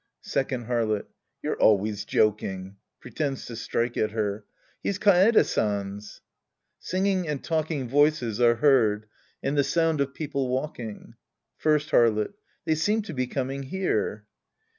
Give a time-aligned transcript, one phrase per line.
[0.23, 1.05] Second Harlot.
[1.43, 2.77] You're always joking.
[3.01, 4.45] {Pretends to strike at her.)
[4.81, 6.21] He's Kaede San's.
[6.79, 9.05] {Singing and talking voices are heard,
[9.43, 11.13] and the sound of people walking.')
[11.55, 12.33] First Harlot.
[12.65, 14.25] They seem to be coming here.